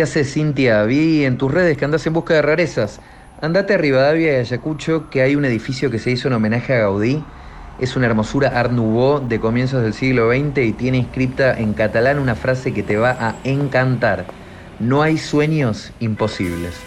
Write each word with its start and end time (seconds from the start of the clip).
¿Qué 0.00 0.04
haces, 0.04 0.32
Cintia? 0.32 0.82
Vi 0.84 1.26
en 1.26 1.36
tus 1.36 1.52
redes 1.52 1.76
que 1.76 1.84
andas 1.84 2.06
en 2.06 2.14
busca 2.14 2.32
de 2.32 2.40
rarezas. 2.40 3.02
Andate 3.42 3.74
a 3.74 3.76
Rivadavia 3.76 4.32
y 4.32 4.36
Ayacucho, 4.36 5.10
que 5.10 5.20
hay 5.20 5.36
un 5.36 5.44
edificio 5.44 5.90
que 5.90 5.98
se 5.98 6.10
hizo 6.10 6.28
en 6.28 6.32
homenaje 6.32 6.72
a 6.72 6.78
Gaudí. 6.78 7.22
Es 7.78 7.96
una 7.96 8.06
hermosura 8.06 8.48
Art 8.48 8.72
Nouveau 8.72 9.20
de 9.20 9.38
comienzos 9.38 9.82
del 9.82 9.92
siglo 9.92 10.30
XX 10.30 10.56
y 10.56 10.72
tiene 10.72 10.96
inscripta 10.96 11.52
en 11.52 11.74
catalán 11.74 12.18
una 12.18 12.34
frase 12.34 12.72
que 12.72 12.82
te 12.82 12.96
va 12.96 13.10
a 13.10 13.34
encantar. 13.44 14.24
No 14.78 15.02
hay 15.02 15.18
sueños 15.18 15.92
imposibles. 16.00 16.80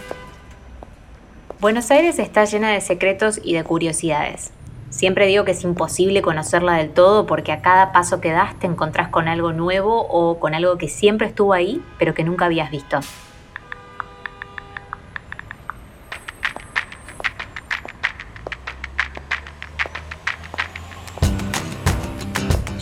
Buenos 1.60 1.92
Aires 1.92 2.18
está 2.18 2.46
llena 2.46 2.72
de 2.72 2.82
secretos 2.82 3.40
y 3.44 3.54
de 3.54 3.64
curiosidades. 3.64 4.50
Siempre 4.94 5.26
digo 5.26 5.44
que 5.44 5.54
es 5.54 5.64
imposible 5.64 6.22
conocerla 6.22 6.74
del 6.74 6.92
todo 6.92 7.26
porque 7.26 7.52
a 7.52 7.64
cada 7.64 7.92
paso 7.92 8.22
que 8.22 8.32
das 8.32 8.60
te 8.60 8.68
encontrás 8.68 9.08
con 9.08 9.28
algo 9.28 9.52
nuevo 9.52 10.06
o 10.08 10.40
con 10.40 10.54
algo 10.54 10.78
que 10.78 10.88
siempre 10.88 11.26
estuvo 11.26 11.54
ahí 11.54 11.82
pero 11.98 12.14
que 12.14 12.24
nunca 12.24 12.46
habías 12.46 12.70
visto. 12.70 13.00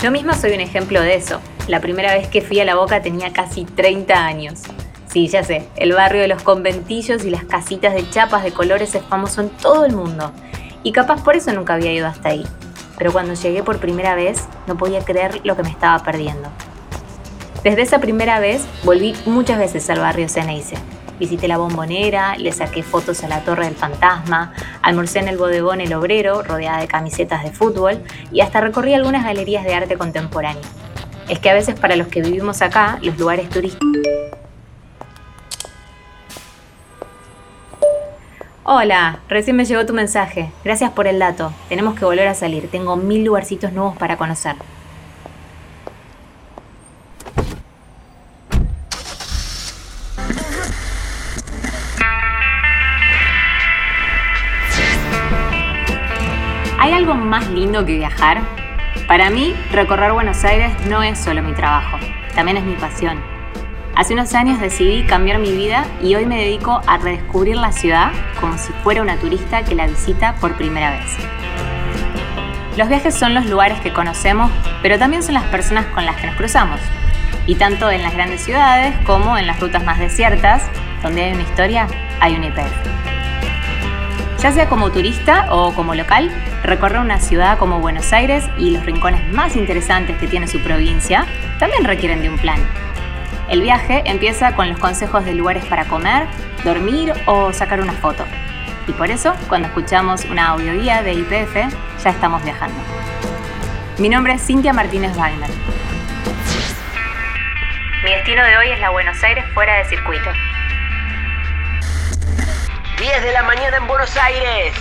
Yo 0.03 0.11
misma 0.11 0.33
soy 0.33 0.51
un 0.51 0.59
ejemplo 0.59 0.99
de 0.99 1.15
eso. 1.15 1.39
La 1.69 1.79
primera 1.79 2.13
vez 2.13 2.27
que 2.27 2.41
fui 2.41 2.59
a 2.59 2.65
la 2.65 2.75
boca 2.75 3.01
tenía 3.01 3.31
casi 3.31 3.63
30 3.63 4.13
años. 4.13 4.63
Sí, 5.07 5.29
ya 5.29 5.45
sé, 5.45 5.65
el 5.77 5.93
barrio 5.93 6.21
de 6.21 6.27
los 6.27 6.43
conventillos 6.43 7.23
y 7.23 7.29
las 7.29 7.45
casitas 7.45 7.93
de 7.93 8.09
chapas 8.09 8.43
de 8.43 8.51
colores 8.51 8.95
es 8.95 9.03
famoso 9.03 9.39
en 9.39 9.49
todo 9.49 9.85
el 9.85 9.93
mundo 9.93 10.33
y 10.83 10.91
capaz 10.91 11.23
por 11.23 11.35
eso 11.35 11.51
nunca 11.53 11.73
había 11.73 11.93
ido 11.93 12.07
hasta 12.07 12.29
ahí. 12.29 12.45
Pero 12.97 13.11
cuando 13.11 13.33
llegué 13.33 13.63
por 13.63 13.79
primera 13.79 14.15
vez 14.15 14.47
no 14.67 14.77
podía 14.77 15.03
creer 15.03 15.41
lo 15.43 15.55
que 15.55 15.63
me 15.63 15.69
estaba 15.69 16.03
perdiendo. 16.03 16.49
Desde 17.63 17.81
esa 17.81 17.99
primera 17.99 18.39
vez 18.39 18.65
volví 18.83 19.15
muchas 19.25 19.59
veces 19.59 19.89
al 19.89 19.99
barrio 19.99 20.29
Ceneice. 20.29 20.75
Visité 21.19 21.47
la 21.47 21.59
bombonera, 21.59 22.35
le 22.37 22.51
saqué 22.51 22.81
fotos 22.81 23.23
a 23.23 23.27
la 23.27 23.41
Torre 23.41 23.65
del 23.65 23.75
Fantasma, 23.75 24.53
almorcé 24.81 25.19
en 25.19 25.27
el 25.27 25.37
bodegón 25.37 25.79
El 25.79 25.93
Obrero, 25.93 26.41
rodeada 26.41 26.79
de 26.79 26.87
camisetas 26.87 27.43
de 27.43 27.51
fútbol, 27.51 28.01
y 28.31 28.41
hasta 28.41 28.61
recorrí 28.61 28.95
algunas 28.95 29.23
galerías 29.23 29.63
de 29.63 29.75
arte 29.75 29.97
contemporáneo. 29.97 30.63
Es 31.29 31.37
que 31.37 31.51
a 31.51 31.53
veces 31.53 31.79
para 31.79 31.95
los 31.95 32.07
que 32.07 32.23
vivimos 32.23 32.63
acá, 32.63 32.97
los 33.03 33.19
lugares 33.19 33.47
turísticos 33.49 33.91
Hola, 38.63 39.21
recién 39.27 39.55
me 39.55 39.65
llegó 39.65 39.87
tu 39.87 39.93
mensaje. 39.93 40.51
Gracias 40.63 40.91
por 40.91 41.07
el 41.07 41.17
dato. 41.17 41.51
Tenemos 41.67 41.95
que 41.95 42.05
volver 42.05 42.27
a 42.27 42.35
salir. 42.35 42.69
Tengo 42.69 42.95
mil 42.95 43.23
lugarcitos 43.23 43.73
nuevos 43.73 43.97
para 43.97 44.17
conocer. 44.17 44.55
¿Hay 56.77 56.93
algo 56.93 57.15
más 57.15 57.49
lindo 57.49 57.83
que 57.83 57.97
viajar? 57.97 58.41
Para 59.07 59.31
mí, 59.31 59.55
recorrer 59.71 60.11
Buenos 60.13 60.43
Aires 60.43 60.71
no 60.87 61.01
es 61.01 61.17
solo 61.17 61.41
mi 61.41 61.53
trabajo, 61.53 61.97
también 62.35 62.57
es 62.57 62.63
mi 62.63 62.75
pasión. 62.75 63.40
Hace 63.95 64.13
unos 64.13 64.33
años 64.33 64.59
decidí 64.59 65.03
cambiar 65.03 65.39
mi 65.39 65.51
vida 65.51 65.85
y 66.01 66.15
hoy 66.15 66.25
me 66.25 66.37
dedico 66.37 66.81
a 66.87 66.97
redescubrir 66.97 67.57
la 67.57 67.73
ciudad 67.73 68.11
como 68.39 68.57
si 68.57 68.71
fuera 68.83 69.01
una 69.01 69.17
turista 69.17 69.63
que 69.63 69.75
la 69.75 69.85
visita 69.85 70.35
por 70.35 70.55
primera 70.55 70.91
vez. 70.91 71.17
Los 72.77 72.87
viajes 72.87 73.13
son 73.13 73.33
los 73.33 73.45
lugares 73.47 73.81
que 73.81 73.91
conocemos, 73.91 74.49
pero 74.81 74.97
también 74.97 75.23
son 75.23 75.33
las 75.33 75.43
personas 75.45 75.85
con 75.87 76.05
las 76.05 76.15
que 76.15 76.27
nos 76.27 76.37
cruzamos. 76.37 76.79
Y 77.45 77.55
tanto 77.55 77.91
en 77.91 78.01
las 78.01 78.13
grandes 78.13 78.41
ciudades 78.41 78.95
como 79.05 79.37
en 79.37 79.45
las 79.45 79.59
rutas 79.59 79.83
más 79.83 79.99
desiertas, 79.99 80.63
donde 81.03 81.23
hay 81.23 81.33
una 81.33 81.43
historia, 81.43 81.87
hay 82.21 82.35
un 82.35 82.45
IPF. 82.45 82.71
Ya 84.39 84.51
sea 84.53 84.69
como 84.69 84.89
turista 84.91 85.47
o 85.51 85.73
como 85.73 85.95
local, 85.95 86.31
recorrer 86.63 87.01
una 87.01 87.19
ciudad 87.19 87.57
como 87.59 87.79
Buenos 87.79 88.13
Aires 88.13 88.45
y 88.57 88.71
los 88.71 88.85
rincones 88.85 89.31
más 89.33 89.55
interesantes 89.55 90.17
que 90.17 90.27
tiene 90.27 90.47
su 90.47 90.59
provincia 90.61 91.25
también 91.59 91.83
requieren 91.83 92.21
de 92.21 92.29
un 92.29 92.37
plan. 92.37 92.59
El 93.51 93.61
viaje 93.61 94.01
empieza 94.05 94.55
con 94.55 94.69
los 94.69 94.79
consejos 94.79 95.25
de 95.25 95.33
lugares 95.33 95.65
para 95.65 95.83
comer, 95.83 96.25
dormir 96.63 97.13
o 97.25 97.51
sacar 97.51 97.81
una 97.81 97.91
foto. 97.91 98.25
Y 98.87 98.93
por 98.93 99.11
eso, 99.11 99.35
cuando 99.49 99.67
escuchamos 99.67 100.23
una 100.23 100.47
audioguía 100.47 101.03
de 101.03 101.15
IPF, 101.15 101.55
ya 102.01 102.09
estamos 102.11 102.41
viajando. 102.45 102.81
Mi 103.97 104.07
nombre 104.07 104.35
es 104.35 104.41
Cintia 104.41 104.71
Martínez 104.71 105.17
Wagner. 105.17 105.49
Mi 108.05 108.11
destino 108.11 108.41
de 108.45 108.57
hoy 108.57 108.69
es 108.69 108.79
la 108.79 108.89
Buenos 108.91 109.21
Aires 109.21 109.43
fuera 109.53 109.79
de 109.79 109.83
circuito. 109.83 110.31
10 112.99 113.21
de 113.21 113.33
la 113.33 113.43
mañana 113.43 113.75
en 113.75 113.85
Buenos 113.85 114.15
Aires. 114.15 114.73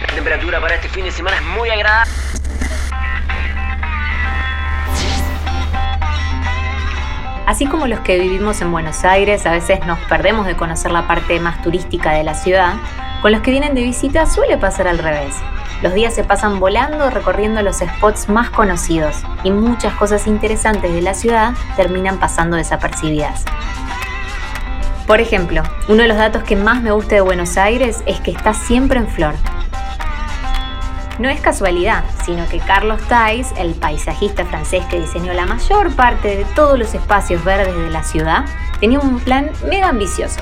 La 0.00 0.06
temperatura 0.14 0.62
para 0.62 0.76
este 0.76 0.88
fin 0.88 1.04
de 1.04 1.12
semana 1.12 1.36
es 1.36 1.42
muy 1.42 1.68
agradable. 1.68 2.10
Así 7.46 7.66
como 7.66 7.86
los 7.86 8.00
que 8.00 8.18
vivimos 8.18 8.60
en 8.62 8.72
Buenos 8.72 9.04
Aires 9.04 9.44
a 9.44 9.52
veces 9.52 9.84
nos 9.86 9.98
perdemos 10.00 10.46
de 10.46 10.56
conocer 10.56 10.90
la 10.90 11.06
parte 11.06 11.38
más 11.40 11.60
turística 11.62 12.12
de 12.12 12.24
la 12.24 12.34
ciudad, 12.34 12.74
con 13.20 13.32
los 13.32 13.42
que 13.42 13.50
vienen 13.50 13.74
de 13.74 13.82
visita 13.82 14.26
suele 14.26 14.56
pasar 14.56 14.88
al 14.88 14.98
revés. 14.98 15.34
Los 15.82 15.92
días 15.92 16.14
se 16.14 16.24
pasan 16.24 16.58
volando 16.58 17.10
recorriendo 17.10 17.60
los 17.62 17.78
spots 17.78 18.30
más 18.30 18.48
conocidos 18.48 19.22
y 19.42 19.50
muchas 19.50 19.94
cosas 19.94 20.26
interesantes 20.26 20.92
de 20.92 21.02
la 21.02 21.12
ciudad 21.12 21.52
terminan 21.76 22.18
pasando 22.18 22.56
desapercibidas. 22.56 23.44
Por 25.06 25.20
ejemplo, 25.20 25.62
uno 25.88 26.02
de 26.02 26.08
los 26.08 26.16
datos 26.16 26.44
que 26.44 26.56
más 26.56 26.82
me 26.82 26.92
gusta 26.92 27.16
de 27.16 27.20
Buenos 27.20 27.58
Aires 27.58 28.02
es 28.06 28.20
que 28.20 28.30
está 28.30 28.54
siempre 28.54 28.98
en 28.98 29.08
flor. 29.08 29.34
No 31.18 31.28
es 31.28 31.40
casualidad, 31.40 32.04
sino 32.24 32.48
que 32.48 32.58
Carlos 32.58 33.00
Thais, 33.08 33.52
el 33.56 33.74
paisajista 33.74 34.44
francés 34.44 34.84
que 34.86 35.00
diseñó 35.00 35.32
la 35.32 35.46
mayor 35.46 35.94
parte 35.94 36.36
de 36.36 36.44
todos 36.56 36.76
los 36.76 36.92
espacios 36.92 37.44
verdes 37.44 37.76
de 37.76 37.90
la 37.90 38.02
ciudad, 38.02 38.44
tenía 38.80 38.98
un 38.98 39.20
plan 39.20 39.50
mega 39.68 39.90
ambicioso. 39.90 40.40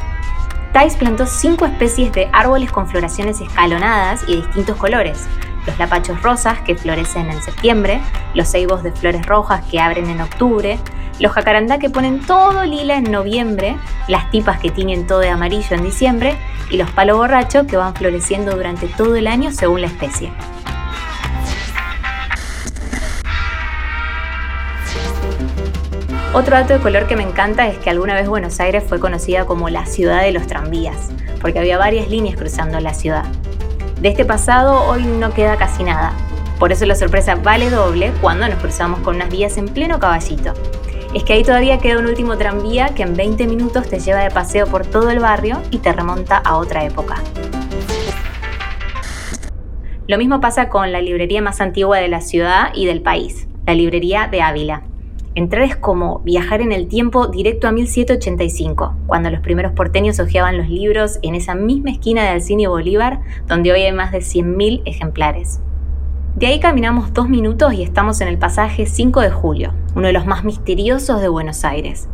Thais 0.72 0.97
plantó 0.97 1.27
cinco 1.27 1.66
especies 1.66 2.11
de 2.12 2.31
árboles 2.32 2.72
con 2.72 2.88
floraciones 2.88 3.43
escalonadas 3.43 4.25
y 4.27 4.37
distintos 4.37 4.77
colores. 4.78 5.28
Los 5.66 5.78
lapachos 5.78 6.22
rosas, 6.22 6.61
que 6.61 6.75
florecen 6.75 7.31
en 7.31 7.43
septiembre, 7.43 8.00
los 8.32 8.49
ceibos 8.49 8.82
de 8.82 8.93
flores 8.93 9.27
rojas, 9.27 9.62
que 9.71 9.78
abren 9.78 10.09
en 10.09 10.22
octubre, 10.22 10.78
los 11.21 11.32
jacarandá, 11.32 11.78
que 11.78 11.91
ponen 11.91 12.21
todo 12.21 12.65
lila 12.65 12.97
en 12.97 13.12
noviembre, 13.12 13.77
las 14.09 14.31
tipas, 14.31 14.59
que 14.59 14.71
tiñen 14.71 15.06
todo 15.06 15.19
de 15.19 15.28
amarillo 15.28 15.77
en 15.77 15.84
diciembre, 15.84 16.38
y 16.71 16.78
los 16.78 16.91
palo 16.91 17.19
borracho, 17.19 17.66
que 17.66 17.77
van 17.77 17.94
floreciendo 17.94 18.56
durante 18.56 18.87
todo 18.87 19.15
el 19.15 19.27
año 19.27 19.53
según 19.53 19.82
la 19.82 19.88
especie. 19.88 20.32
Otro 26.34 26.56
dato 26.56 26.72
de 26.72 26.81
color 26.81 27.06
que 27.06 27.15
me 27.15 27.25
encanta 27.25 27.69
es 27.69 27.76
que 27.76 27.91
alguna 27.91 28.15
vez 28.15 28.26
Buenos 28.26 28.59
Aires 28.59 28.82
fue 28.87 28.98
conocida 28.98 29.44
como 29.44 29.69
la 29.69 29.84
ciudad 29.84 30.22
de 30.22 30.32
los 30.32 30.47
tranvías, 30.47 31.10
porque 31.43 31.59
había 31.59 31.76
varias 31.76 32.09
líneas 32.09 32.37
cruzando 32.37 32.81
la 32.81 32.94
ciudad. 32.94 33.25
De 34.00 34.09
este 34.09 34.25
pasado 34.25 34.82
hoy 34.87 35.04
no 35.04 35.34
queda 35.34 35.59
casi 35.59 35.84
nada. 35.84 36.15
Por 36.59 36.72
eso 36.72 36.87
la 36.87 36.94
sorpresa 36.94 37.34
vale 37.34 37.69
doble 37.69 38.15
cuando 38.22 38.48
nos 38.48 38.59
cruzamos 38.60 39.00
con 39.00 39.16
unas 39.16 39.28
vías 39.28 39.59
en 39.59 39.66
pleno 39.66 39.98
caballito. 39.98 40.54
Es 41.12 41.22
que 41.22 41.34
ahí 41.34 41.43
todavía 41.43 41.76
queda 41.76 41.98
un 41.98 42.06
último 42.06 42.38
tranvía 42.38 42.94
que 42.94 43.03
en 43.03 43.14
20 43.14 43.47
minutos 43.47 43.87
te 43.91 44.00
lleva 44.00 44.20
de 44.20 44.31
paseo 44.31 44.66
por 44.66 44.87
todo 44.87 45.10
el 45.10 45.19
barrio 45.19 45.60
y 45.70 45.78
te 45.78 45.93
remonta 45.93 46.38
a 46.38 46.56
otra 46.56 46.82
época. 46.87 47.16
Lo 50.09 50.16
mismo 50.16 50.41
pasa 50.41 50.70
con 50.70 50.93
la 50.93 51.03
librería 51.03 51.43
más 51.43 51.61
antigua 51.61 51.99
de 51.99 52.08
la 52.08 52.23
ciudad 52.23 52.70
y 52.75 52.87
del 52.87 53.02
país, 53.02 53.46
la 53.67 53.75
librería 53.75 54.28
de 54.28 54.40
Ávila. 54.40 54.85
Entrar 55.34 55.62
es 55.62 55.76
como 55.76 56.19
viajar 56.19 56.61
en 56.61 56.73
el 56.73 56.88
tiempo 56.88 57.26
directo 57.26 57.67
a 57.67 57.73
1785, 57.73 58.94
cuando 59.06 59.31
los 59.31 59.40
primeros 59.40 59.73
porteños 59.73 60.20
hojeaban 60.20 60.58
los 60.58 60.69
libros 60.69 61.19
en 61.23 61.34
esa 61.34 61.55
misma 61.55 61.90
esquina 61.90 62.23
de 62.23 62.29
Alcine 62.29 62.69
Bolívar, 62.69 63.20
donde 63.46 63.73
hoy 63.73 63.81
hay 63.81 63.93
más 63.93 64.12
de 64.12 64.19
100.000 64.19 64.82
ejemplares. 64.84 65.61
De 66.37 66.49
ahí 66.49 66.61
caminamos 66.61 67.14
dos 67.14 67.31
minutos 67.31 67.73
y 67.73 67.82
estamos 67.82 68.20
en 68.20 68.29
el 68.29 68.37
pasaje 68.37 68.84
5 68.84 69.20
de 69.23 69.31
julio, 69.31 69.73
uno 69.94 70.06
de 70.06 70.12
los 70.12 70.26
más 70.26 70.44
misteriosos 70.44 71.23
de 71.23 71.29
Buenos 71.29 71.64
Aires. 71.64 72.08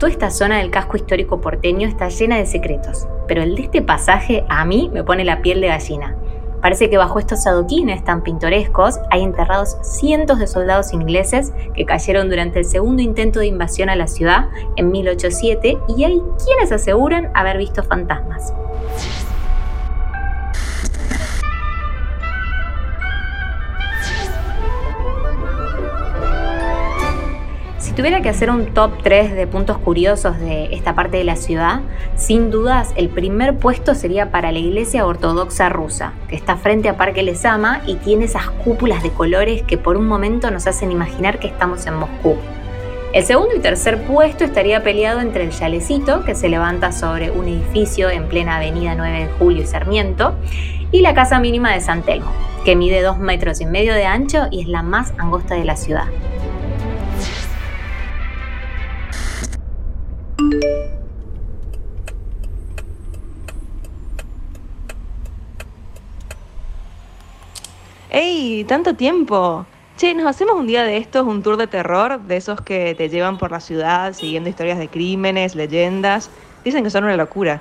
Toda 0.00 0.12
esta 0.12 0.30
zona 0.30 0.56
del 0.56 0.70
casco 0.70 0.96
histórico 0.96 1.42
porteño 1.42 1.86
está 1.86 2.08
llena 2.08 2.38
de 2.38 2.46
secretos, 2.46 3.06
pero 3.28 3.42
el 3.42 3.54
de 3.54 3.64
este 3.64 3.82
pasaje 3.82 4.46
a 4.48 4.64
mí 4.64 4.90
me 4.94 5.04
pone 5.04 5.26
la 5.26 5.42
piel 5.42 5.60
de 5.60 5.66
gallina. 5.66 6.16
Parece 6.62 6.88
que 6.88 6.96
bajo 6.96 7.18
estos 7.18 7.46
adoquines 7.46 8.02
tan 8.02 8.22
pintorescos 8.22 8.98
hay 9.10 9.22
enterrados 9.22 9.76
cientos 9.82 10.38
de 10.38 10.46
soldados 10.46 10.94
ingleses 10.94 11.52
que 11.74 11.84
cayeron 11.84 12.30
durante 12.30 12.60
el 12.60 12.64
segundo 12.64 13.02
intento 13.02 13.40
de 13.40 13.48
invasión 13.48 13.90
a 13.90 13.96
la 13.96 14.06
ciudad 14.06 14.48
en 14.76 14.90
1807 14.90 15.76
y 15.88 16.04
hay 16.04 16.22
quienes 16.46 16.72
aseguran 16.72 17.30
haber 17.34 17.58
visto 17.58 17.82
fantasmas. 17.82 18.54
Tuviera 28.00 28.22
que 28.22 28.30
hacer 28.30 28.48
un 28.48 28.72
top 28.72 28.92
3 29.02 29.34
de 29.34 29.46
puntos 29.46 29.76
curiosos 29.76 30.40
de 30.40 30.72
esta 30.72 30.94
parte 30.94 31.18
de 31.18 31.24
la 31.24 31.36
ciudad, 31.36 31.82
sin 32.16 32.50
dudas 32.50 32.94
el 32.96 33.10
primer 33.10 33.58
puesto 33.58 33.94
sería 33.94 34.30
para 34.30 34.52
la 34.52 34.58
iglesia 34.58 35.04
ortodoxa 35.04 35.68
rusa, 35.68 36.14
que 36.26 36.34
está 36.34 36.56
frente 36.56 36.88
a 36.88 36.96
Parque 36.96 37.22
Lesama 37.22 37.82
y 37.86 37.96
tiene 37.96 38.24
esas 38.24 38.48
cúpulas 38.64 39.02
de 39.02 39.10
colores 39.10 39.60
que 39.64 39.76
por 39.76 39.98
un 39.98 40.08
momento 40.08 40.50
nos 40.50 40.66
hacen 40.66 40.90
imaginar 40.90 41.38
que 41.38 41.48
estamos 41.48 41.84
en 41.84 41.96
Moscú. 41.96 42.36
El 43.12 43.22
segundo 43.22 43.54
y 43.54 43.58
tercer 43.60 44.02
puesto 44.04 44.44
estaría 44.44 44.82
peleado 44.82 45.20
entre 45.20 45.44
el 45.44 45.50
Yalecito, 45.50 46.24
que 46.24 46.34
se 46.34 46.48
levanta 46.48 46.92
sobre 46.92 47.30
un 47.30 47.48
edificio 47.48 48.08
en 48.08 48.28
plena 48.28 48.56
avenida 48.56 48.94
9 48.94 49.26
de 49.26 49.28
Julio 49.38 49.62
y 49.64 49.66
Sarmiento, 49.66 50.36
y 50.90 51.02
la 51.02 51.12
Casa 51.12 51.38
Mínima 51.38 51.74
de 51.74 51.82
San 51.82 52.00
Telmo, 52.00 52.32
que 52.64 52.76
mide 52.76 53.02
2 53.02 53.18
metros 53.18 53.60
y 53.60 53.66
medio 53.66 53.92
de 53.92 54.06
ancho 54.06 54.46
y 54.50 54.62
es 54.62 54.68
la 54.68 54.82
más 54.82 55.12
angosta 55.18 55.54
de 55.54 55.66
la 55.66 55.76
ciudad. 55.76 56.06
¡Ey! 68.10 68.64
¡Tanto 68.64 68.94
tiempo! 68.94 69.66
Che, 69.96 70.14
¿nos 70.14 70.26
hacemos 70.26 70.56
un 70.56 70.66
día 70.66 70.82
de 70.82 70.96
estos, 70.96 71.26
un 71.26 71.42
tour 71.42 71.56
de 71.56 71.66
terror, 71.66 72.20
de 72.22 72.36
esos 72.38 72.60
que 72.60 72.94
te 72.96 73.08
llevan 73.08 73.38
por 73.38 73.50
la 73.50 73.60
ciudad 73.60 74.14
siguiendo 74.14 74.48
historias 74.48 74.78
de 74.78 74.88
crímenes, 74.88 75.54
leyendas? 75.54 76.30
Dicen 76.64 76.82
que 76.82 76.90
son 76.90 77.04
una 77.04 77.16
locura. 77.16 77.60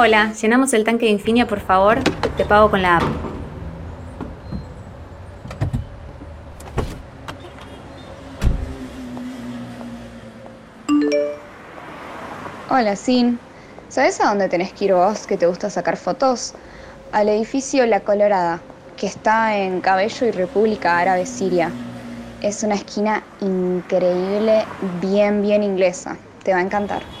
Hola, 0.00 0.32
llenamos 0.40 0.72
el 0.74 0.84
tanque 0.84 1.06
de 1.06 1.10
Infinia, 1.10 1.48
por 1.48 1.58
favor. 1.58 1.98
Te 2.36 2.44
pago 2.44 2.70
con 2.70 2.82
la 2.82 2.98
app. 2.98 3.02
Hola, 12.70 12.94
Sin. 12.94 13.40
¿Sabes 13.88 14.20
a 14.20 14.28
dónde 14.28 14.48
tenés 14.48 14.72
que 14.72 14.84
ir 14.84 14.94
vos 14.94 15.26
que 15.26 15.36
te 15.36 15.46
gusta 15.46 15.68
sacar 15.68 15.96
fotos? 15.96 16.54
Al 17.10 17.28
edificio 17.28 17.84
La 17.84 17.98
Colorada, 17.98 18.60
que 18.96 19.08
está 19.08 19.56
en 19.56 19.80
Cabello 19.80 20.28
y 20.28 20.30
República 20.30 20.96
Árabe 20.96 21.26
Siria. 21.26 21.72
Es 22.40 22.62
una 22.62 22.76
esquina 22.76 23.24
increíble, 23.40 24.64
bien, 25.00 25.42
bien 25.42 25.64
inglesa. 25.64 26.16
Te 26.44 26.52
va 26.52 26.58
a 26.58 26.62
encantar. 26.62 27.17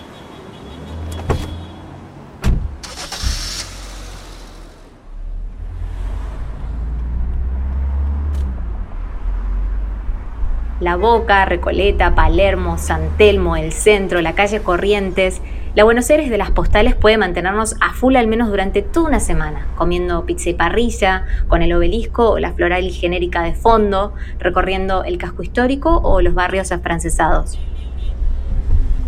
La 10.88 10.96
Boca, 10.96 11.44
Recoleta, 11.44 12.14
Palermo, 12.14 12.78
San 12.78 13.10
Telmo, 13.18 13.56
El 13.56 13.72
Centro, 13.72 14.22
la 14.22 14.32
calle 14.32 14.62
Corrientes. 14.62 15.42
La 15.74 15.84
Buenos 15.84 16.08
Aires 16.08 16.30
de 16.30 16.38
las 16.38 16.50
postales 16.50 16.94
puede 16.94 17.18
mantenernos 17.18 17.74
a 17.82 17.92
full 17.92 18.16
al 18.16 18.26
menos 18.26 18.48
durante 18.48 18.80
toda 18.80 19.08
una 19.08 19.20
semana, 19.20 19.66
comiendo 19.76 20.24
pizza 20.24 20.48
y 20.48 20.54
parrilla, 20.54 21.26
con 21.46 21.60
el 21.60 21.74
obelisco 21.74 22.30
o 22.30 22.38
la 22.38 22.54
floral 22.54 22.90
genérica 22.90 23.42
de 23.42 23.52
fondo, 23.52 24.14
recorriendo 24.38 25.04
el 25.04 25.18
casco 25.18 25.42
histórico 25.42 26.00
o 26.02 26.22
los 26.22 26.32
barrios 26.32 26.72
afrancesados. 26.72 27.58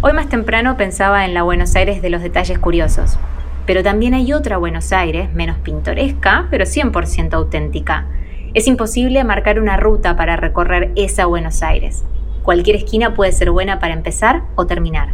Hoy 0.02 0.12
más 0.12 0.28
temprano 0.28 0.76
pensaba 0.76 1.24
en 1.24 1.32
la 1.32 1.44
Buenos 1.44 1.74
Aires 1.76 2.02
de 2.02 2.10
los 2.10 2.20
detalles 2.20 2.58
curiosos, 2.58 3.16
pero 3.64 3.82
también 3.82 4.12
hay 4.12 4.34
otra 4.34 4.58
Buenos 4.58 4.92
Aires, 4.92 5.32
menos 5.32 5.56
pintoresca, 5.56 6.46
pero 6.50 6.66
100% 6.66 7.32
auténtica, 7.32 8.04
es 8.54 8.66
imposible 8.66 9.22
marcar 9.24 9.60
una 9.60 9.76
ruta 9.76 10.16
para 10.16 10.36
recorrer 10.36 10.92
esa 10.96 11.26
Buenos 11.26 11.62
Aires. 11.62 12.04
Cualquier 12.42 12.76
esquina 12.76 13.14
puede 13.14 13.32
ser 13.32 13.50
buena 13.50 13.78
para 13.78 13.94
empezar 13.94 14.42
o 14.56 14.66
terminar. 14.66 15.10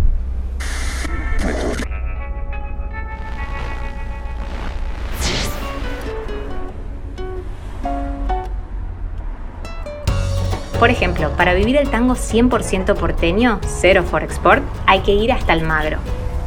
Por 10.78 10.90
ejemplo, 10.90 11.30
para 11.36 11.54
vivir 11.54 11.76
el 11.76 11.88
tango 11.88 12.14
100% 12.14 12.94
porteño, 12.94 13.60
cero 13.66 14.02
for 14.02 14.22
export, 14.22 14.62
hay 14.86 15.00
que 15.00 15.12
ir 15.12 15.32
hasta 15.32 15.54
Almagro. 15.54 15.98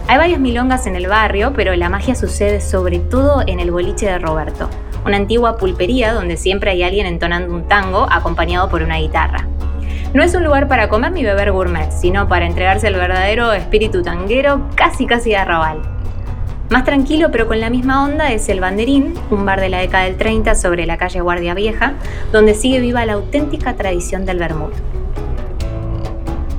Hay 0.07 0.17
varias 0.17 0.39
milongas 0.39 0.85
en 0.87 0.95
el 0.95 1.07
barrio, 1.07 1.53
pero 1.55 1.75
la 1.75 1.89
magia 1.89 2.15
sucede 2.15 2.61
sobre 2.61 2.99
todo 2.99 3.43
en 3.45 3.59
el 3.59 3.71
boliche 3.71 4.05
de 4.05 4.19
Roberto, 4.19 4.69
una 5.05 5.17
antigua 5.17 5.57
pulpería 5.57 6.13
donde 6.13 6.37
siempre 6.37 6.71
hay 6.71 6.83
alguien 6.83 7.05
entonando 7.05 7.53
un 7.53 7.67
tango 7.67 8.07
acompañado 8.09 8.69
por 8.69 8.81
una 8.81 8.97
guitarra. 8.97 9.47
No 10.13 10.23
es 10.23 10.33
un 10.33 10.43
lugar 10.43 10.67
para 10.67 10.89
comer 10.89 11.11
ni 11.11 11.23
beber 11.23 11.51
gourmet, 11.51 11.91
sino 11.91 12.27
para 12.27 12.47
entregarse 12.47 12.87
al 12.87 12.95
verdadero 12.95 13.53
espíritu 13.53 14.01
tanguero 14.01 14.67
casi 14.75 15.05
casi 15.05 15.29
de 15.29 15.37
arrabal. 15.37 15.81
Más 16.69 16.83
tranquilo 16.83 17.29
pero 17.31 17.47
con 17.47 17.59
la 17.59 17.69
misma 17.69 18.03
onda 18.03 18.31
es 18.31 18.47
El 18.49 18.59
Banderín, 18.59 19.13
un 19.31 19.45
bar 19.45 19.59
de 19.59 19.69
la 19.69 19.79
década 19.79 20.05
del 20.05 20.17
30 20.17 20.55
sobre 20.55 20.85
la 20.85 20.97
calle 20.97 21.21
Guardia 21.21 21.53
Vieja, 21.53 21.93
donde 22.31 22.53
sigue 22.53 22.79
viva 22.79 23.05
la 23.05 23.13
auténtica 23.13 23.75
tradición 23.75 24.25
del 24.25 24.39
vermut. 24.39 24.73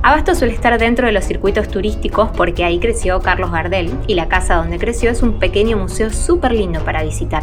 Abasto 0.02 0.34
suele 0.34 0.54
estar 0.54 0.78
dentro 0.78 1.06
de 1.06 1.12
los 1.12 1.24
circuitos 1.24 1.68
turísticos 1.68 2.30
porque 2.36 2.64
ahí 2.64 2.80
creció 2.80 3.20
Carlos 3.20 3.52
Gardel 3.52 3.92
y 4.06 4.14
la 4.14 4.28
casa 4.28 4.54
donde 4.54 4.78
creció 4.78 5.10
es 5.10 5.22
un 5.22 5.38
pequeño 5.38 5.76
museo 5.76 6.10
súper 6.10 6.52
lindo 6.52 6.80
para 6.80 7.02
visitar. 7.02 7.42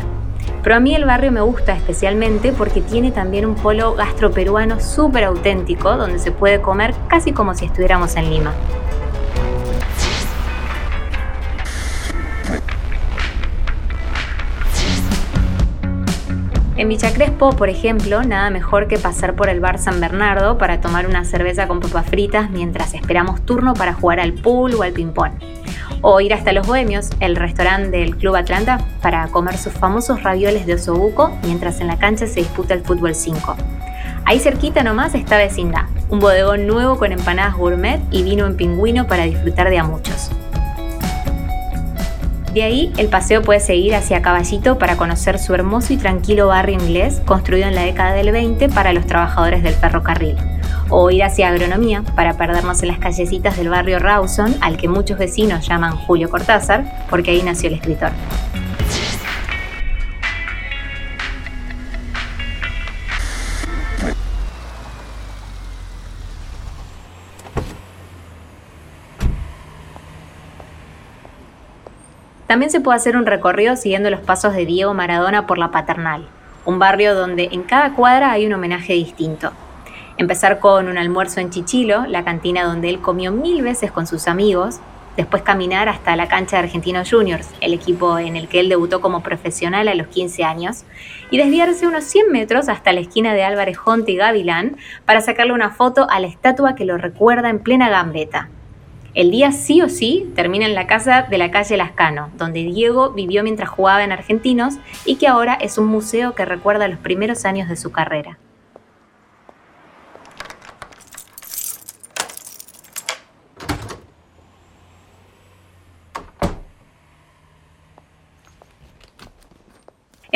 Pero 0.68 0.76
a 0.76 0.80
mí 0.82 0.94
el 0.94 1.06
barrio 1.06 1.32
me 1.32 1.40
gusta 1.40 1.72
especialmente 1.78 2.52
porque 2.52 2.82
tiene 2.82 3.12
también 3.12 3.46
un 3.46 3.56
polo 3.56 3.96
gastroperuano 3.96 4.82
súper 4.82 5.24
auténtico 5.24 5.96
donde 5.96 6.20
se 6.20 6.34
puede 6.34 6.60
comer 6.60 6.94
casi 7.08 7.32
como 7.32 7.56
si 7.56 7.64
estuviéramos 7.64 8.18
en 8.18 8.30
Lima. 8.30 8.54
En 16.76 16.90
Villa 16.90 17.14
Crespo, 17.14 17.52
por 17.52 17.70
ejemplo, 17.70 18.24
nada 18.24 18.50
mejor 18.50 18.90
que 18.90 18.98
pasar 18.98 19.38
por 19.38 19.48
el 19.48 19.62
bar 19.62 19.80
San 19.80 20.02
Bernardo 20.02 20.58
para 20.58 20.82
tomar 20.82 21.08
una 21.08 21.24
cerveza 21.24 21.70
con 21.70 21.80
papas 21.80 22.08
fritas 22.08 22.50
mientras 22.50 22.94
esperamos 22.94 23.42
turno 23.46 23.74
para 23.74 23.94
jugar 23.94 24.20
al 24.20 24.34
pool 24.34 24.74
o 24.76 24.84
al 24.84 24.92
ping-pong 24.92 25.32
o 26.02 26.20
ir 26.22 26.34
hasta 26.34 26.52
Los 26.52 26.68
Bohemios, 26.68 27.10
el 27.20 27.36
restaurante 27.36 27.98
del 27.98 28.18
Club 28.18 28.36
Atlanta, 28.36 28.80
para 29.02 29.28
comer 29.28 29.58
sus 29.58 29.74
famosos 29.74 30.24
ravioles 30.24 30.66
de 30.66 30.76
osobuco 30.76 31.32
mientras 31.44 31.82
en 31.82 31.88
la 31.88 31.98
cancha 31.98 32.28
se 32.28 32.42
disputa 32.42 32.74
el 32.74 32.82
fútbol 32.82 33.16
5. 33.16 33.56
Ahí 34.26 34.40
cerquita 34.40 34.84
nomás 34.84 35.16
está 35.16 35.38
vecindad, 35.38 35.86
un 36.10 36.20
bodegón 36.20 36.68
nuevo 36.68 36.98
con 36.98 37.12
empanadas 37.12 37.56
gourmet 37.56 38.02
y 38.12 38.24
vino 38.24 38.46
en 38.46 38.58
pingüino 38.58 39.08
para 39.08 39.24
disfrutar 39.24 39.70
de 39.70 39.80
a 39.80 39.84
muchos. 39.84 40.30
De 42.54 42.64
ahí 42.64 42.92
el 42.98 43.08
paseo 43.08 43.44
puede 43.44 43.60
seguir 43.60 43.94
hacia 43.96 44.22
Caballito 44.22 44.80
para 44.80 44.98
conocer 44.98 45.38
su 45.38 45.54
hermoso 45.54 45.94
y 45.94 45.98
tranquilo 45.98 46.48
barrio 46.48 46.76
inglés 46.76 47.22
construido 47.26 47.68
en 47.68 47.76
la 47.76 47.84
década 47.84 48.14
del 48.14 48.32
20 48.32 48.70
para 48.70 48.94
los 48.94 49.06
trabajadores 49.06 49.64
del 49.64 49.76
ferrocarril 49.76 50.36
o 50.90 51.10
ir 51.12 51.24
hacia 51.24 51.50
agronomía 51.50 52.04
para 52.16 52.38
perdernos 52.38 52.82
en 52.84 52.90
las 52.90 53.00
callecitas 53.00 53.58
del 53.58 53.70
barrio 53.70 54.00
Rawson, 54.00 54.56
al 54.62 54.78
que 54.78 54.88
muchos 54.88 55.18
vecinos 55.18 55.68
llaman 55.68 55.96
Julio 55.96 56.30
Cortázar, 56.30 57.06
porque 57.10 57.32
ahí 57.32 57.42
nació 57.42 57.70
el 57.70 57.76
escritor. 57.76 58.12
También 72.48 72.72
se 72.72 72.80
puede 72.80 72.96
hacer 72.96 73.18
un 73.18 73.26
recorrido 73.26 73.76
siguiendo 73.76 74.10
los 74.10 74.22
pasos 74.22 74.54
de 74.54 74.66
Diego 74.66 74.94
Maradona 74.94 75.46
por 75.46 75.58
la 75.58 75.70
Paternal, 75.70 76.28
un 76.66 76.80
barrio 76.80 77.14
donde 77.14 77.50
en 77.52 77.64
cada 77.64 77.94
cuadra 77.94 78.32
hay 78.32 78.46
un 78.46 78.54
homenaje 78.54 78.94
distinto. 78.94 79.52
Empezar 80.20 80.58
con 80.58 80.88
un 80.88 80.98
almuerzo 80.98 81.42
en 81.42 81.52
Chichilo, 81.52 82.08
la 82.08 82.24
cantina 82.24 82.64
donde 82.64 82.90
él 82.90 83.02
comió 83.02 83.32
mil 83.32 83.62
veces 83.62 83.92
con 83.92 84.08
sus 84.08 84.28
amigos, 84.28 84.80
después 85.16 85.44
caminar 85.44 85.90
hasta 85.90 86.16
la 86.16 86.28
cancha 86.28 86.58
de 86.58 86.64
Argentinos 86.64 87.12
Juniors, 87.12 87.48
el 87.62 87.72
equipo 87.72 88.18
en 88.18 88.36
el 88.36 88.48
que 88.48 88.60
él 88.60 88.68
debutó 88.68 89.00
como 89.00 89.22
profesional 89.22 89.88
a 89.88 89.94
los 89.94 90.08
15 90.08 90.44
años, 90.44 90.86
y 91.30 91.38
desviarse 91.38 91.86
unos 91.86 92.04
100 92.06 92.32
metros 92.32 92.68
hasta 92.68 92.94
la 92.94 93.02
esquina 93.02 93.36
de 93.36 93.44
Álvarez 93.44 93.78
Jonte 93.78 94.12
y 94.12 94.16
Gavilán 94.16 94.78
para 95.06 95.22
sacarle 95.22 95.54
una 95.54 95.70
foto 95.70 96.10
a 96.10 96.20
la 96.20 96.26
estatua 96.26 96.74
que 96.74 96.86
lo 96.86 96.98
recuerda 96.98 97.52
en 97.52 97.60
plena 97.60 97.88
gambeta. 97.88 98.50
El 99.14 99.30
día 99.30 99.52
sí 99.52 99.84
o 99.84 99.90
sí 99.90 100.32
termina 100.36 100.66
en 100.66 100.74
la 100.74 100.88
casa 100.88 101.28
de 101.30 101.38
la 101.38 101.52
calle 101.52 101.78
Lascano, 101.78 102.32
donde 102.38 102.64
Diego 102.64 103.12
vivió 103.12 103.44
mientras 103.44 103.70
jugaba 103.70 104.04
en 104.04 104.12
Argentinos 104.12 104.80
y 105.06 105.18
que 105.18 105.28
ahora 105.28 105.54
es 105.54 105.78
un 105.78 105.86
museo 105.86 106.34
que 106.34 106.44
recuerda 106.44 106.88
los 106.88 106.98
primeros 106.98 107.46
años 107.46 107.70
de 107.70 107.76
su 107.76 107.92
carrera. 107.92 108.40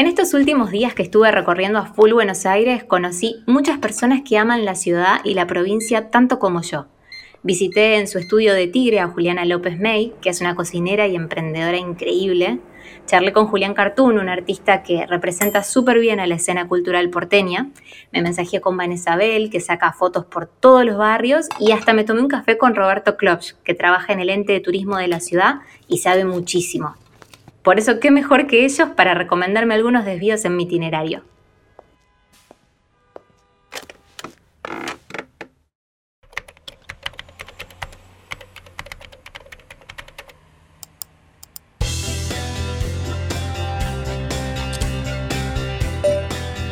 En 0.02 0.08
estos 0.32 0.40
últimos 0.40 0.72
días 0.72 0.94
que 0.94 1.04
estuve 1.04 1.30
recorriendo 1.30 1.78
a 1.78 1.88
full 1.88 2.14
Buenos 2.14 2.46
Aires, 2.46 2.86
conocí 2.86 3.44
muchas 3.48 3.80
personas 3.80 4.22
que 4.22 4.38
aman 4.38 4.64
la 4.64 4.76
ciudad 4.76 5.20
y 5.26 5.34
la 5.34 5.46
provincia 5.46 6.10
tanto 6.10 6.40
como 6.40 6.62
yo. 6.62 6.86
Visité 7.44 7.98
en 7.98 8.08
su 8.08 8.18
estudio 8.18 8.54
de 8.54 8.68
Tigre 8.68 9.02
a 9.02 9.10
Juliana 9.10 9.44
López 9.44 9.78
May, 9.78 10.14
que 10.22 10.30
es 10.30 10.40
una 10.40 10.56
cocinera 10.56 11.06
y 11.06 11.18
emprendedora 11.18 11.76
increíble. 11.76 12.60
Charlé 13.08 13.34
con 13.34 13.48
Julián 13.48 13.74
Cartoon, 13.74 14.20
un 14.20 14.30
artista 14.30 14.84
que 14.84 15.06
representa 15.06 15.64
súper 15.64 16.00
bien 16.00 16.22
a 16.22 16.28
la 16.28 16.36
escena 16.36 16.66
cultural 16.66 17.10
porteña. 17.10 17.70
Me 18.14 18.22
mensajé 18.22 18.62
con 18.62 18.78
Vanessa 18.78 19.18
Bell, 19.18 19.50
que 19.50 19.60
saca 19.60 19.92
fotos 19.92 20.24
por 20.24 20.48
todos 20.48 20.86
los 20.86 20.98
barrios. 20.98 21.50
Y 21.60 21.74
hasta 21.74 21.92
me 21.92 22.06
tomé 22.06 22.22
un 22.22 22.30
café 22.30 22.58
con 22.58 22.74
Roberto 22.74 23.18
Klopsch, 23.18 23.56
que 23.66 23.74
trabaja 23.74 24.14
en 24.14 24.22
el 24.22 24.30
ente 24.30 24.54
de 24.54 24.62
turismo 24.62 24.96
de 24.96 25.10
la 25.10 25.20
ciudad 25.20 25.56
y 25.90 25.98
sabe 25.98 26.24
muchísimo. 26.24 26.96
Por 27.64 27.78
eso, 27.78 28.00
¿qué 28.00 28.10
mejor 28.10 28.48
que 28.48 28.66
ellos 28.66 28.90
para 28.96 29.14
recomendarme 29.14 29.76
algunos 29.76 30.04
desvíos 30.04 30.44
en 30.46 30.56
mi 30.56 30.64
itinerario? 30.64 31.24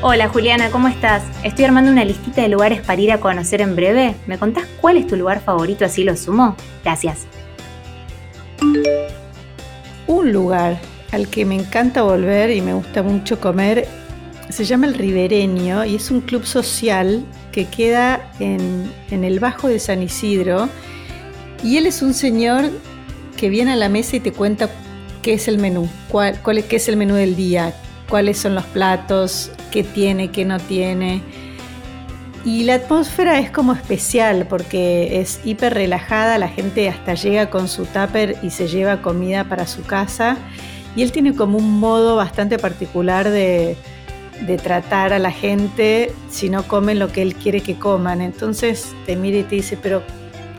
Hola 0.01 0.29
Juliana, 0.29 0.72
¿cómo 0.72 0.88
estás? 0.88 1.24
Estoy 1.43 1.65
armando 1.65 1.91
una 1.91 2.03
listita 2.03 2.41
de 2.41 2.48
lugares 2.48 2.81
para 2.81 3.00
ir 3.00 3.12
a 3.12 3.19
conocer 3.19 3.62
en 3.62 3.75
breve. 3.75 4.15
¿Me 4.25 4.39
contás 4.39 4.65
cuál 4.81 4.98
es 4.98 5.05
tu 5.05 5.15
lugar 5.15 5.41
favorito 5.41 5.86
así 5.86 6.03
lo 6.03 6.15
sumo? 6.15 6.55
Gracias 6.84 7.27
un 10.10 10.34
lugar 10.34 10.80
al 11.12 11.28
que 11.28 11.46
me 11.46 11.56
encanta 11.56 12.01
volver 12.01 12.50
y 12.50 12.62
me 12.62 12.74
gusta 12.74 13.04
mucho 13.04 13.39
comer. 13.39 13.88
Se 14.50 14.66
llama 14.66 14.88
El 14.88 14.96
Ribereño 14.96 15.86
y 15.86 15.96
es 15.96 16.10
un 16.10 16.22
club 16.22 16.46
social 16.46 17.24
que 17.51 17.66
queda 17.66 18.32
en, 18.39 18.92
el 19.12 19.39
Bajo 19.39 19.68
de 19.68 19.80
San 19.80 20.01
Isidro. 20.01 20.68
Y 21.63 21.78
él 21.78 21.86
es 21.86 22.01
un 22.01 22.16
señor 22.16 22.72
que 23.38 23.50
viene 23.50 23.74
a 23.74 23.75
la 23.75 23.88
mesa 23.88 24.16
y 24.16 24.20
te 24.20 24.32
cuenta 24.32 24.70
qué 25.22 25.34
es 25.34 25.48
el 25.48 25.60
menú, 25.60 25.88
cuál, 26.10 26.42
cuál, 26.42 26.63
qué 26.63 26.78
es 26.78 26.89
el 26.89 26.98
menú 26.98 27.13
del 27.13 27.36
día, 27.36 27.75
cuáles 28.10 28.39
son 28.39 28.56
los 28.56 28.66
platos, 28.66 29.51
qué 29.72 29.84
tiene, 29.84 30.32
qué 30.32 30.44
no 30.44 30.60
tiene. 30.60 31.22
Y 32.46 32.63
la 32.63 32.75
atmósfera 32.75 33.38
es 33.39 33.51
como 33.51 33.74
especial 33.74 34.48
porque 34.48 35.19
es 35.19 35.41
hiper 35.43 35.74
relajada, 35.74 36.38
la 36.38 36.48
gente 36.48 36.88
hasta 36.88 37.13
llega 37.13 37.50
con 37.50 37.67
su 37.67 37.86
tupper 37.86 38.38
y 38.41 38.50
se 38.51 38.67
lleva 38.67 39.01
comida 39.01 39.43
para 39.43 39.67
su 39.67 39.84
casa. 39.84 40.38
Y 40.96 41.03
él 41.03 41.12
tiene 41.12 41.36
como 41.36 41.58
un 41.58 41.79
modo 41.79 42.15
bastante 42.15 42.58
particular 42.58 43.29
de, 43.29 43.77
tratar 44.63 45.12
a 45.12 45.19
la 45.19 45.31
gente 45.31 46.13
si 46.29 46.50
no 46.50 46.63
comen 46.63 46.98
lo 46.98 47.12
que 47.12 47.22
él 47.22 47.36
quiere 47.36 47.60
que 47.60 47.75
coman. 47.75 48.22
Entonces 48.22 48.93
te 49.05 49.17
mira 49.17 49.39
y 49.39 49.43
te 49.43 49.55
dice, 49.55 49.75
pero 49.75 50.01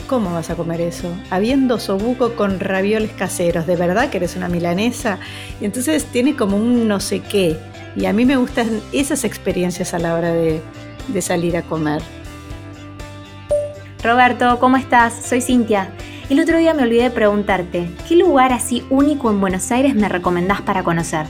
¿cómo 0.06 0.34
vas 0.34 0.50
a 0.50 0.56
comer 0.56 0.82
eso? 0.82 1.08
Habiendo 1.30 1.80
sobuco 1.80 2.34
con 2.34 2.60
ravioles 2.60 3.10
caseros, 3.12 3.66
¿de 3.66 3.76
verdad 3.76 4.10
que 4.10 4.18
eres 4.18 4.36
una 4.36 4.50
milanesa? 4.50 5.18
Y 5.62 5.64
entonces 5.64 6.04
tiene 6.04 6.36
como 6.36 6.58
un 6.58 6.88
no 6.88 7.00
sé 7.00 7.20
qué. 7.20 7.56
Y 7.96 8.04
a 8.04 8.12
mí 8.12 8.26
me 8.26 8.36
gustan 8.36 8.68
esas 8.92 9.24
experiencias 9.24 9.94
a 9.94 9.98
la 9.98 10.14
hora 10.14 10.32
de, 10.32 10.60
de 11.12 11.22
salir 11.22 11.56
a 11.56 11.62
comer. 11.62 12.02
Roberto, 14.02 14.58
¿cómo 14.58 14.76
estás? 14.76 15.14
Soy 15.26 15.40
Cintia. 15.40 15.90
El 16.30 16.40
otro 16.40 16.58
día 16.58 16.72
me 16.74 16.84
olvidé 16.84 17.04
de 17.04 17.10
preguntarte, 17.10 17.90
¿qué 18.08 18.16
lugar 18.16 18.52
así 18.52 18.84
único 18.88 19.30
en 19.30 19.40
Buenos 19.40 19.70
Aires 19.72 19.94
me 19.94 20.08
recomendás 20.08 20.62
para 20.62 20.82
conocer? 20.82 21.26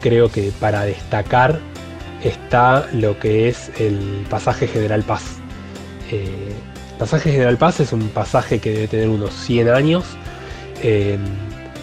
Creo 0.00 0.30
que 0.30 0.52
para 0.60 0.84
destacar 0.84 1.60
está 2.22 2.88
lo 2.92 3.18
que 3.18 3.48
es 3.48 3.70
el 3.78 4.24
pasaje 4.30 4.66
General 4.66 5.02
Paz. 5.02 5.38
Eh, 6.10 6.54
pasaje 6.98 7.32
General 7.32 7.58
Paz 7.58 7.80
es 7.80 7.92
un 7.92 8.08
pasaje 8.08 8.60
que 8.60 8.70
debe 8.70 8.88
tener 8.88 9.08
unos 9.08 9.34
100 9.34 9.68
años, 9.68 10.04
eh, 10.82 11.18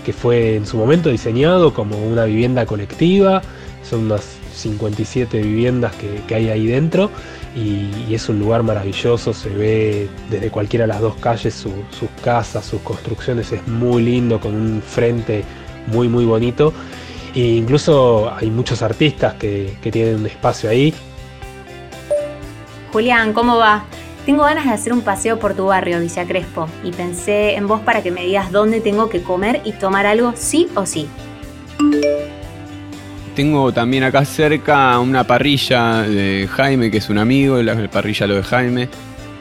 que 0.06 0.14
fue 0.14 0.56
en 0.56 0.66
su 0.66 0.78
momento 0.78 1.10
diseñado 1.10 1.74
como 1.74 1.98
una 1.98 2.26
vivienda 2.26 2.66
colectiva, 2.66 3.42
son 3.84 4.06
unas 4.06 4.38
57 4.54 5.42
viviendas 5.42 5.94
que, 5.96 6.36
hay 6.36 6.50
ahí 6.50 6.68
dentro 6.68 7.10
y, 7.56 8.14
es 8.14 8.30
un 8.30 8.40
lugar 8.40 8.64
maravilloso, 8.64 9.34
se 9.34 9.50
ve 9.50 10.10
desde 10.30 10.50
cualquiera 10.50 10.84
de 10.84 10.94
las 10.94 11.02
dos 11.02 11.16
calles 11.16 11.54
sus 11.54 12.10
casas, 12.24 12.66
sus 12.66 12.82
construcciones, 12.82 13.52
es 13.52 13.68
muy 13.68 14.04
lindo 14.04 14.40
con 14.40 14.56
un 14.56 14.82
frente 14.82 15.44
muy 15.88 16.08
muy 16.08 16.26
bonito 16.26 16.74
e 17.36 17.40
incluso 17.40 18.32
hay 18.34 18.50
muchos 18.50 18.82
artistas 18.82 19.34
que, 19.36 19.78
que 19.82 19.92
tienen 19.92 20.16
un 20.16 20.28
espacio 20.28 20.70
ahí. 20.70 20.94
Julián, 22.92 23.34
¿cómo 23.34 23.58
va? 23.58 23.86
Tengo 24.26 24.44
ganas 24.44 24.66
de 24.66 24.72
hacer 24.72 24.94
un 24.94 25.02
paseo 25.02 25.38
por 25.38 25.54
tu 25.54 25.66
barrio, 25.66 26.00
Villa 26.00 26.26
Crespo, 26.26 26.68
y 26.82 26.92
pensé 26.92 27.56
en 27.56 27.68
vos 27.68 27.82
para 27.82 28.02
que 28.02 28.12
me 28.12 28.24
digas 28.24 28.52
dónde 28.52 28.80
tengo 28.80 29.10
que 29.10 29.22
comer 29.22 29.62
y 29.66 29.74
tomar 29.74 30.06
algo 30.06 30.32
sí 30.36 30.70
o 30.76 30.86
sí. 30.86 31.10
Tengo 33.36 33.72
también 33.72 34.04
acá 34.04 34.26
cerca 34.26 35.00
una 35.00 35.24
parrilla 35.24 36.04
de 36.04 36.48
Jaime, 36.52 36.92
que 36.92 36.98
es 36.98 37.10
un 37.10 37.18
amigo, 37.18 37.62
la 37.64 37.90
parrilla 37.90 38.28
lo 38.28 38.36
de 38.36 38.44
Jaime, 38.44 38.90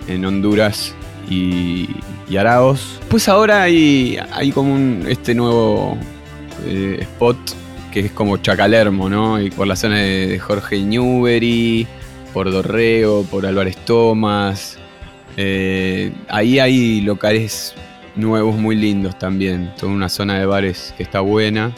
en 0.08 0.24
Honduras 0.24 0.94
y, 1.28 1.88
Araos. 2.38 2.98
Pues 3.10 3.28
ahora 3.28 3.62
hay, 3.62 4.18
hay 4.32 4.50
como 4.52 4.72
un, 4.72 5.04
este 5.06 5.34
nuevo 5.34 5.98
eh, 6.66 6.96
spot 7.00 7.36
que 7.92 8.00
es 8.00 8.12
como 8.12 8.38
Chacalermo, 8.38 9.10
¿no? 9.10 9.40
Y 9.40 9.50
por 9.50 9.66
la 9.66 9.76
zona 9.76 9.98
de, 9.98 10.38
Jorge 10.38 10.80
Newbery, 10.80 11.86
por 12.32 12.50
Dorreo, 12.50 13.24
por 13.30 13.44
Álvarez 13.44 13.76
Tomás. 13.84 14.78
Eh, 15.36 16.12
ahí 16.28 16.58
hay 16.58 17.02
locales 17.02 17.74
nuevos 18.16 18.56
muy 18.56 18.76
lindos 18.76 19.18
también. 19.18 19.72
Toda 19.78 19.92
una 19.92 20.08
zona 20.08 20.38
de 20.38 20.46
bares 20.46 20.94
que 20.96 21.02
está 21.02 21.20
buena. 21.20 21.72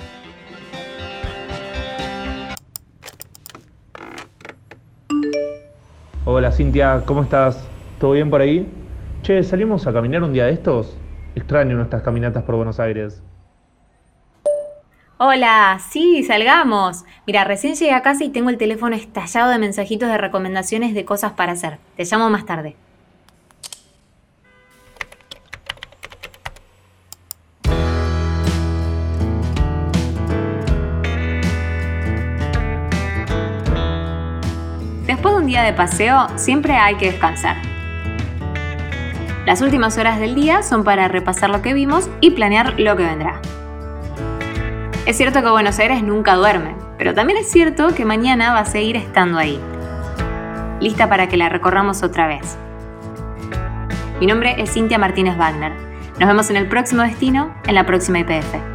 Hola 6.36 6.50
Cintia, 6.50 7.04
¿cómo 7.06 7.22
estás? 7.22 7.64
¿Todo 8.00 8.10
bien 8.10 8.28
por 8.28 8.40
ahí? 8.40 8.68
Che, 9.22 9.44
¿salimos 9.44 9.86
a 9.86 9.92
caminar 9.92 10.24
un 10.24 10.32
día 10.32 10.46
de 10.46 10.54
estos? 10.54 10.96
Extraño 11.36 11.76
nuestras 11.76 12.02
caminatas 12.02 12.42
por 12.42 12.56
Buenos 12.56 12.80
Aires. 12.80 13.22
Hola, 15.18 15.78
sí, 15.78 16.24
salgamos. 16.24 17.04
Mira, 17.24 17.44
recién 17.44 17.76
llegué 17.76 17.92
a 17.92 18.02
casa 18.02 18.24
y 18.24 18.30
tengo 18.30 18.50
el 18.50 18.58
teléfono 18.58 18.96
estallado 18.96 19.48
de 19.48 19.60
mensajitos 19.60 20.08
de 20.08 20.18
recomendaciones 20.18 20.92
de 20.92 21.04
cosas 21.04 21.34
para 21.34 21.52
hacer. 21.52 21.78
Te 21.96 22.04
llamo 22.04 22.28
más 22.30 22.44
tarde. 22.44 22.74
De 35.62 35.73
paseo, 35.73 36.26
siempre 36.37 36.75
hay 36.75 36.96
que 36.96 37.12
descansar. 37.12 37.56
Las 39.46 39.61
últimas 39.61 39.99
horas 39.99 40.18
del 40.18 40.34
día 40.34 40.62
son 40.62 40.84
para 40.84 41.06
repasar 41.08 41.50
lo 41.50 41.61
que 41.61 41.75
vimos 41.75 42.08
y 42.20 42.30
planear 42.30 42.80
lo 42.80 42.96
que 42.96 43.04
vendrá. 43.04 43.40
Es 45.06 45.18
cierto 45.18 45.42
que 45.42 45.50
Buenos 45.50 45.78
Aires 45.78 46.02
nunca 46.02 46.34
duerme, 46.34 46.75
pero 46.96 47.12
también 47.12 47.38
es 47.38 47.50
cierto 47.50 47.88
que 47.88 48.06
mañana 48.06 48.54
va 48.54 48.61
a 48.61 48.64
seguir 48.64 48.96
estando 48.96 49.38
ahí. 49.38 49.61
Lista 50.80 51.08
para 51.08 51.28
que 51.28 51.37
la 51.37 51.50
recorramos 51.50 52.02
otra 52.02 52.26
vez. 52.26 52.56
Mi 54.18 54.26
nombre 54.26 54.54
es 54.58 54.73
Cintia 54.73 54.99
Martínez 54.99 55.37
Wagner. 55.37 55.73
Nos 56.18 56.28
vemos 56.28 56.49
en 56.49 56.56
el 56.56 56.68
próximo 56.68 57.02
destino, 57.02 57.54
en 57.66 57.75
la 57.75 57.84
próxima 57.84 58.20
IPF. 58.20 58.74